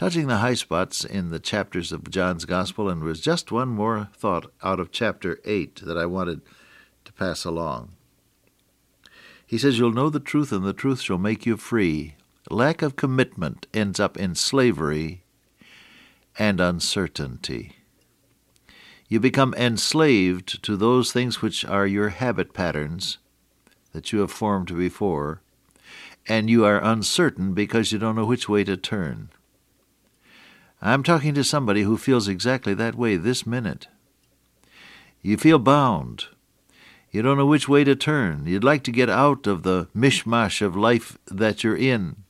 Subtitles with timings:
[0.00, 3.68] Touching the high spots in the chapters of John's Gospel, and there was just one
[3.68, 6.40] more thought out of chapter 8 that I wanted
[7.04, 7.90] to pass along.
[9.46, 12.14] He says, You'll know the truth, and the truth shall make you free.
[12.48, 15.22] Lack of commitment ends up in slavery
[16.38, 17.76] and uncertainty.
[19.06, 23.18] You become enslaved to those things which are your habit patterns
[23.92, 25.42] that you have formed before,
[26.26, 29.28] and you are uncertain because you don't know which way to turn.
[30.82, 33.88] I'm talking to somebody who feels exactly that way this minute.
[35.22, 36.26] You feel bound.
[37.10, 38.46] You don't know which way to turn.
[38.46, 42.24] You'd like to get out of the mishmash of life that you're in.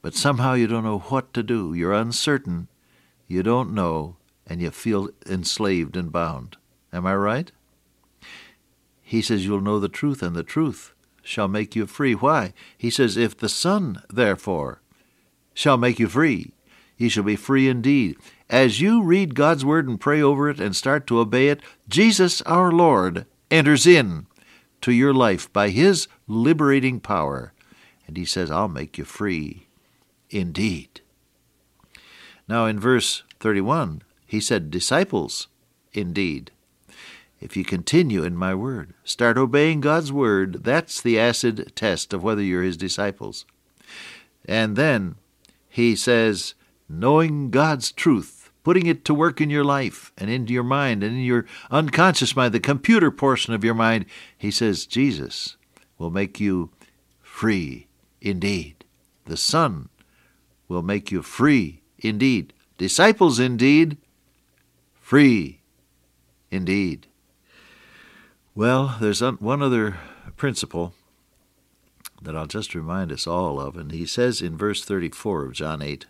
[0.00, 1.72] But somehow you don't know what to do.
[1.74, 2.68] You're uncertain.
[3.28, 4.16] You don't know,
[4.46, 6.56] and you feel enslaved and bound.
[6.92, 7.52] Am I right?
[9.02, 12.14] He says, You'll know the truth, and the truth shall make you free.
[12.14, 12.54] Why?
[12.76, 14.80] He says, If the Son, therefore,
[15.54, 16.52] shall make you free,
[17.02, 18.16] he shall be free indeed.
[18.48, 22.42] As you read God's Word and pray over it and start to obey it, Jesus
[22.42, 24.28] our Lord enters in
[24.82, 27.52] to your life by His liberating power.
[28.06, 29.66] And He says, I'll make you free
[30.30, 31.00] indeed.
[32.46, 35.48] Now, in verse 31, He said, Disciples
[35.92, 36.52] indeed.
[37.40, 42.22] If you continue in my word, start obeying God's word, that's the acid test of
[42.22, 43.44] whether you're His disciples.
[44.44, 45.16] And then
[45.68, 46.54] He says,
[46.92, 51.16] knowing God's truth, putting it to work in your life and into your mind and
[51.16, 54.04] in your unconscious mind, the computer portion of your mind,
[54.36, 55.56] he says, Jesus
[55.98, 56.70] will make you
[57.20, 57.86] free
[58.20, 58.84] indeed.
[59.24, 59.88] The Son
[60.68, 62.52] will make you free indeed.
[62.78, 63.96] Disciples indeed,
[65.00, 65.60] free
[66.50, 67.06] indeed.
[68.54, 69.96] Well, there's one other
[70.36, 70.94] principle
[72.20, 75.82] that I'll just remind us all of, and he says in verse 34 of John
[75.82, 76.06] 8,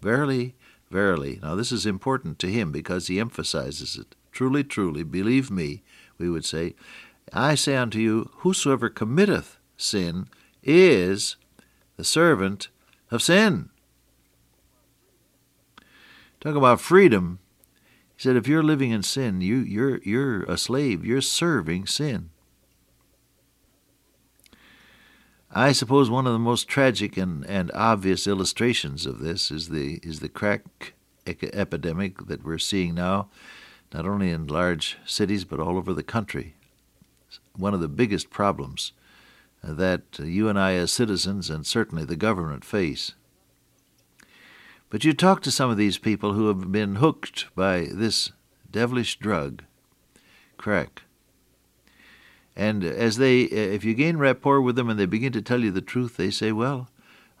[0.00, 0.54] Verily,
[0.90, 1.38] verily.
[1.42, 4.14] Now, this is important to him because he emphasizes it.
[4.32, 5.82] Truly, truly, believe me,
[6.18, 6.74] we would say,
[7.32, 10.28] I say unto you, whosoever committeth sin
[10.62, 11.36] is
[11.96, 12.68] the servant
[13.10, 13.70] of sin.
[16.40, 17.38] Talk about freedom.
[18.16, 21.04] He said, if you're living in sin, you, you're, you're a slave.
[21.04, 22.30] You're serving sin.
[25.52, 29.98] I suppose one of the most tragic and, and obvious illustrations of this is the
[30.04, 30.94] is the crack
[31.26, 33.28] epidemic that we're seeing now,
[33.92, 36.54] not only in large cities but all over the country.
[37.56, 38.92] One of the biggest problems
[39.66, 43.14] uh, that you and I, as citizens, and certainly the government, face.
[44.88, 48.30] But you talk to some of these people who have been hooked by this
[48.70, 49.64] devilish drug,
[50.56, 51.02] crack
[52.56, 55.70] and as they, if you gain rapport with them and they begin to tell you
[55.70, 56.88] the truth, they say, "Well,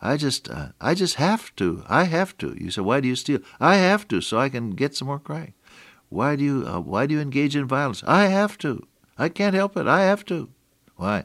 [0.00, 1.82] I just, uh, I just have to.
[1.88, 4.70] I have to." You say, "Why do you steal?" I have to, so I can
[4.70, 5.54] get some more crack.
[6.08, 8.02] Why do you, uh, why do you engage in violence?
[8.06, 8.86] I have to.
[9.18, 9.86] I can't help it.
[9.86, 10.50] I have to.
[10.96, 11.24] Why?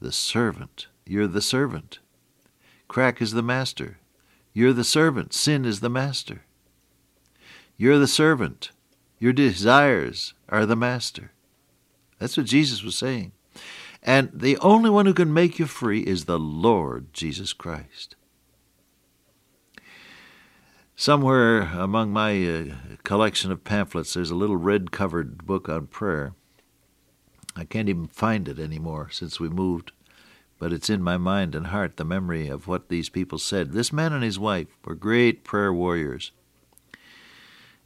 [0.00, 0.86] The servant.
[1.06, 1.98] You're the servant.
[2.88, 3.98] Crack is the master.
[4.52, 5.32] You're the servant.
[5.32, 6.42] Sin is the master.
[7.76, 8.70] You're the servant.
[9.18, 11.32] Your desires are the master.
[12.20, 13.32] That's what Jesus was saying.
[14.02, 18.14] And the only one who can make you free is the Lord Jesus Christ.
[20.94, 22.64] Somewhere among my uh,
[23.04, 26.34] collection of pamphlets, there's a little red covered book on prayer.
[27.56, 29.92] I can't even find it anymore since we moved,
[30.58, 33.72] but it's in my mind and heart the memory of what these people said.
[33.72, 36.32] This man and his wife were great prayer warriors.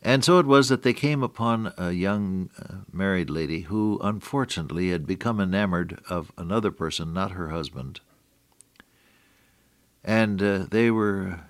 [0.07, 4.91] And so it was that they came upon a young uh, married lady who, unfortunately,
[4.91, 8.01] had become enamored of another person, not her husband.
[10.05, 11.41] And uh, they were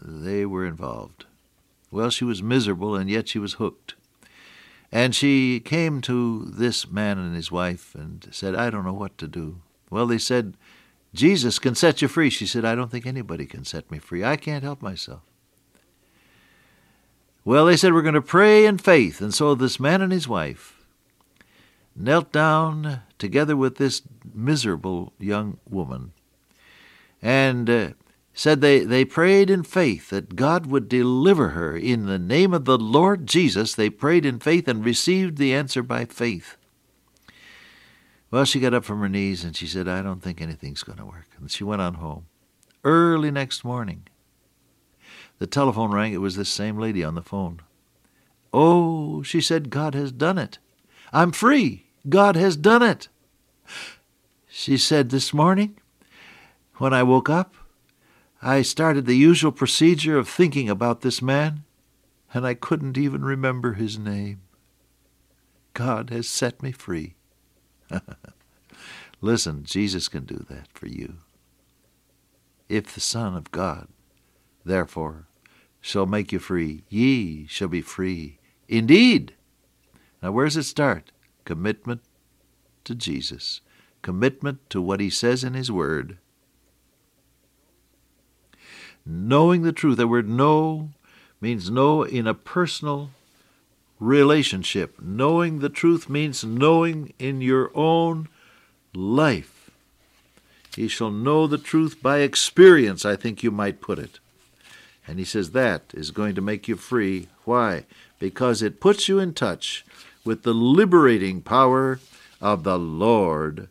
[0.00, 1.26] they were involved.
[1.90, 3.94] Well, she was miserable, and yet she was hooked.
[4.92, 9.18] And she came to this man and his wife and said, I don't know what
[9.18, 9.60] to do.
[9.90, 10.56] Well, they said,
[11.14, 12.30] Jesus can set you free.
[12.30, 14.22] She said, I don't think anybody can set me free.
[14.22, 15.22] I can't help myself.
[17.44, 19.20] Well, they said, We're going to pray in faith.
[19.20, 20.86] And so this man and his wife
[21.96, 24.02] knelt down together with this
[24.34, 26.12] miserable young woman
[27.22, 27.88] and uh,
[28.32, 32.64] said they, they prayed in faith that God would deliver her in the name of
[32.64, 33.74] the Lord Jesus.
[33.74, 36.56] They prayed in faith and received the answer by faith.
[38.30, 40.98] Well, she got up from her knees and she said, I don't think anything's going
[40.98, 41.28] to work.
[41.38, 42.26] And she went on home.
[42.82, 44.08] Early next morning,
[45.38, 46.12] the telephone rang.
[46.12, 47.60] It was this same lady on the phone.
[48.52, 50.58] Oh, she said, God has done it.
[51.12, 51.86] I'm free.
[52.08, 53.08] God has done it.
[54.48, 55.78] She said, This morning,
[56.76, 57.54] when I woke up,
[58.40, 61.64] I started the usual procedure of thinking about this man,
[62.32, 64.42] and I couldn't even remember his name.
[65.72, 67.14] God has set me free.
[69.20, 71.14] Listen, Jesus can do that for you.
[72.68, 73.88] If the Son of God,
[74.64, 75.26] therefore,
[75.80, 78.38] shall make you free, ye shall be free
[78.68, 79.34] indeed.
[80.22, 81.12] Now, where does it start?
[81.44, 82.00] Commitment
[82.84, 83.60] to Jesus,
[84.02, 86.18] commitment to what He says in His Word.
[89.06, 89.98] Knowing the truth.
[89.98, 90.90] That word know
[91.40, 93.10] means know in a personal
[94.00, 94.98] relationship.
[95.00, 98.28] Knowing the truth means knowing in your own
[98.94, 99.70] life.
[100.74, 104.20] He shall know the truth by experience, I think you might put it.
[105.06, 107.28] And he says that is going to make you free.
[107.44, 107.84] Why?
[108.18, 109.84] Because it puts you in touch
[110.24, 112.00] with the liberating power
[112.40, 113.68] of the Lord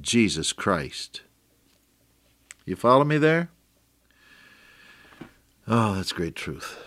[0.00, 1.22] Jesus Christ.
[2.64, 3.50] You follow me there?
[5.66, 6.78] Oh, that's great truth.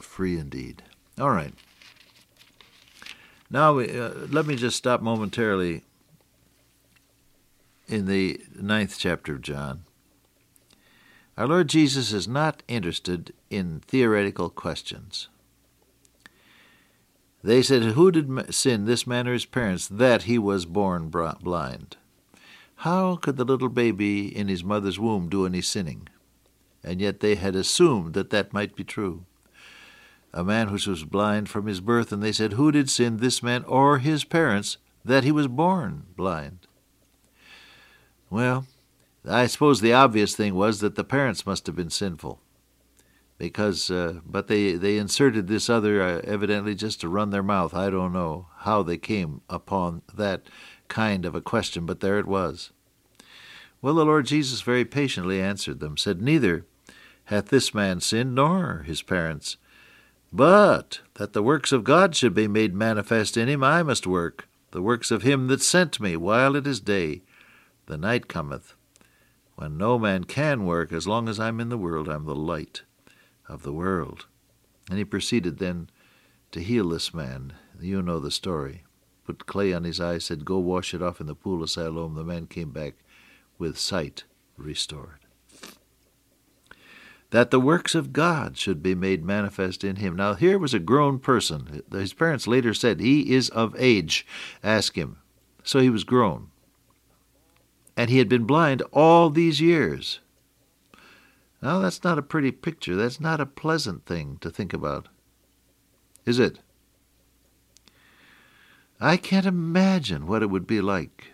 [0.00, 0.82] Free indeed.
[1.18, 1.54] All right.
[3.50, 5.82] Now, uh, let me just stop momentarily
[7.86, 9.84] in the ninth chapter of John.
[11.36, 15.28] Our Lord Jesus is not interested in theoretical questions.
[17.42, 21.96] They said, Who did sin, this man or his parents, that he was born blind?
[22.76, 26.08] How could the little baby in his mother's womb do any sinning?
[26.82, 29.24] And yet they had assumed that that might be true
[30.36, 33.42] a man who was blind from his birth, and they said, Who did sin, this
[33.42, 36.66] man or his parents, that he was born blind?
[38.28, 38.66] Well,
[39.26, 42.40] I suppose the obvious thing was that the parents must have been sinful.
[43.38, 47.74] Because, uh, but they, they inserted this other uh, evidently just to run their mouth.
[47.74, 50.46] I don't know how they came upon that
[50.88, 52.70] kind of a question, but there it was.
[53.82, 56.64] Well, the Lord Jesus very patiently answered them, said, Neither
[57.26, 59.56] hath this man sinned, nor his parents,
[60.32, 64.48] but that the works of God should be made manifest in him, I must work,
[64.70, 67.22] the works of him that sent me, while it is day.
[67.86, 68.74] The night cometh,
[69.56, 70.92] when no man can work.
[70.92, 72.82] As long as I'm in the world, I'm the light
[73.48, 74.26] of the world.
[74.88, 75.90] And he proceeded then
[76.52, 77.54] to heal this man.
[77.80, 78.84] You know the story.
[79.24, 82.14] Put clay on his eyes, said, Go wash it off in the pool of Siloam.
[82.14, 82.94] The man came back
[83.58, 84.24] with sight
[84.56, 85.26] restored
[87.30, 90.16] that the works of God should be made manifest in him.
[90.16, 91.82] Now, here was a grown person.
[91.90, 94.26] His parents later said, He is of age.
[94.62, 95.18] Ask him.
[95.62, 96.48] So he was grown.
[97.96, 100.20] And he had been blind all these years.
[101.62, 102.94] Now, that's not a pretty picture.
[102.94, 105.08] That's not a pleasant thing to think about.
[106.24, 106.58] Is it?
[109.00, 111.32] I can't imagine what it would be like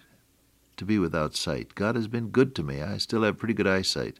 [0.77, 1.75] to be without sight.
[1.75, 2.83] God has been good to me.
[2.83, 4.19] I still have pretty good eyesight.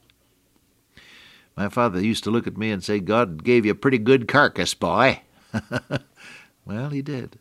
[1.57, 4.27] My father used to look at me and say, God gave you a pretty good
[4.29, 5.23] carcass, boy.
[6.65, 7.39] well, he did.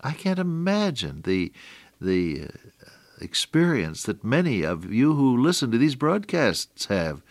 [0.00, 1.52] I can't imagine the,
[2.00, 2.88] the uh,
[3.22, 7.22] experience that many of you who listen to these broadcasts have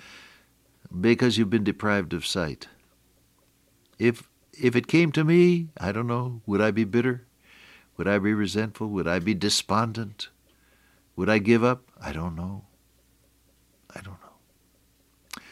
[1.00, 2.68] because you've been deprived of sight.
[4.00, 7.26] If, if it came to me, I don't know, would I be bitter?
[7.98, 8.88] Would I be resentful?
[8.88, 10.30] Would I be despondent?
[11.16, 11.84] Would I give up?
[12.02, 12.66] I don't know.
[13.96, 15.44] I don't know.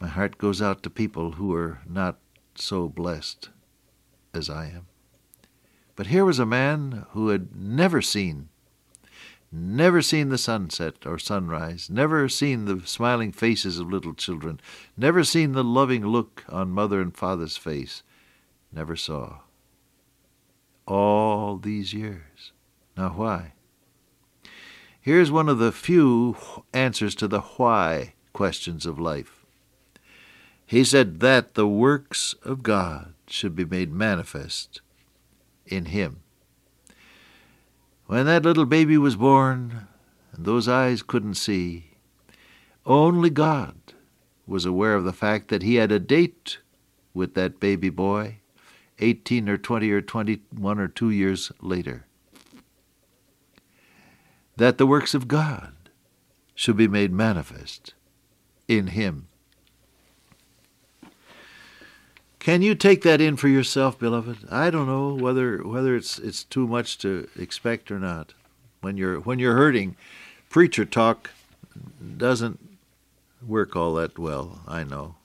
[0.00, 2.18] My heart goes out to people who are not
[2.54, 3.50] so blessed
[4.34, 4.86] as I am.
[5.94, 8.48] But here was a man who had never seen,
[9.56, 14.60] never seen the sunset or sunrise, never seen the smiling faces of little children,
[14.96, 18.02] never seen the loving look on mother and father's face,
[18.72, 19.40] never saw.
[20.86, 22.52] All these years.
[22.96, 23.52] Now, why?
[25.00, 26.36] Here's one of the few
[26.72, 29.44] answers to the why questions of life.
[30.66, 34.80] He said that the works of God should be made manifest
[35.64, 36.22] in him.
[38.06, 39.88] When that little baby was born,
[40.32, 41.90] and those eyes couldn't see,
[42.84, 43.74] only God
[44.46, 46.58] was aware of the fact that he had a date
[47.12, 48.38] with that baby boy
[49.00, 52.06] 18 or 20 or 21 or 2 years later.
[54.56, 55.74] That the works of God
[56.54, 57.94] should be made manifest
[58.68, 59.26] in him.
[62.46, 64.46] Can you take that in for yourself, beloved?
[64.48, 68.34] I don't know whether whether it's it's too much to expect or not.
[68.80, 69.96] when you're when you're hurting.
[70.48, 71.30] Preacher talk
[72.16, 72.60] doesn't
[73.44, 75.16] work all that well, I know.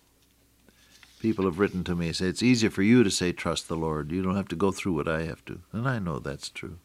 [1.19, 4.11] People have written to me say it's easier for you to say trust the Lord.
[4.11, 5.59] You don't have to go through what I have to.
[5.71, 6.79] And I know that's true.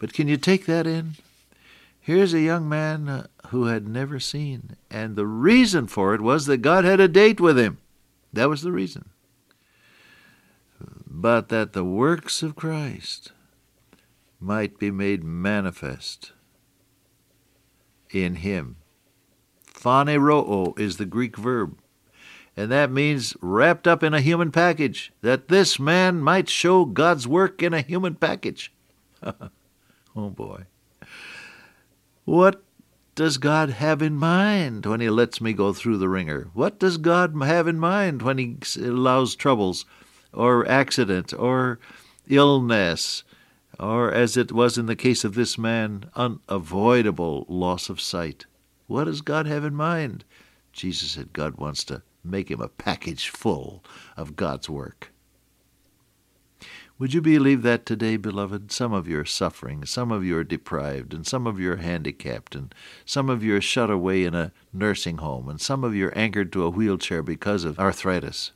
[0.00, 1.14] But can you take that in?
[2.00, 6.46] Here's a young man uh, who had never seen, and the reason for it was
[6.46, 7.78] that God had a date with him.
[8.32, 9.10] That was the reason.
[11.06, 13.32] But that the works of Christ
[14.40, 16.32] might be made manifest
[18.10, 18.76] in him.
[19.66, 21.78] Phaneroo is the Greek verb,
[22.56, 27.26] and that means wrapped up in a human package, that this man might show God's
[27.26, 28.72] work in a human package.
[29.22, 30.64] oh boy.
[32.24, 32.62] What
[33.18, 36.50] does God have in mind when He lets me go through the wringer?
[36.54, 39.84] What does God have in mind when He allows troubles
[40.32, 41.80] or accident or
[42.28, 43.24] illness
[43.76, 48.46] or, as it was in the case of this man, unavoidable loss of sight?
[48.86, 50.22] What does God have in mind?
[50.72, 53.82] Jesus said God wants to make him a package full
[54.16, 55.10] of God's work.
[56.98, 58.72] Would you believe that today, beloved?
[58.72, 61.76] Some of you are suffering, some of you are deprived, and some of you are
[61.76, 62.74] handicapped, and
[63.04, 66.18] some of you are shut away in a nursing home, and some of you are
[66.18, 68.50] anchored to a wheelchair because of arthritis.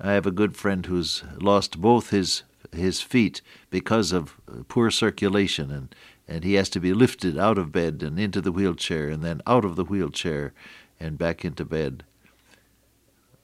[0.00, 5.70] I have a good friend who's lost both his his feet because of poor circulation,
[5.70, 5.94] and,
[6.26, 9.42] and he has to be lifted out of bed and into the wheelchair, and then
[9.46, 10.54] out of the wheelchair
[10.98, 12.04] and back into bed.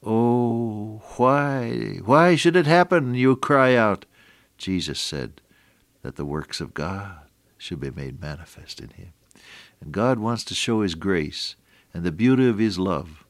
[0.05, 3.15] Oh, why, why should it happen?
[3.15, 4.05] You cry out.
[4.57, 5.41] Jesus said
[6.01, 7.19] that the works of God
[7.57, 9.13] should be made manifest in him.
[9.79, 11.55] And God wants to show his grace
[11.93, 13.23] and the beauty of his love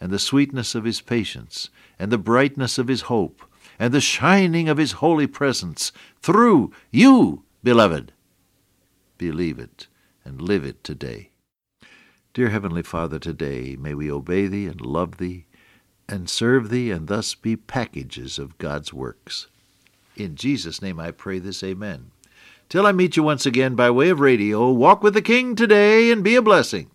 [0.00, 3.42] and the sweetness of his patience and the brightness of his hope
[3.78, 8.12] and the shining of his holy presence through you, beloved.
[9.18, 9.86] Believe it
[10.24, 11.30] and live it today.
[12.34, 15.45] Dear Heavenly Father, today may we obey Thee and love Thee
[16.08, 19.48] and serve Thee and thus be packages of God's works.
[20.16, 22.10] In Jesus' name I pray this, Amen.
[22.68, 26.10] Till I meet you once again by way of radio, walk with the King today
[26.10, 26.90] and be a blessing.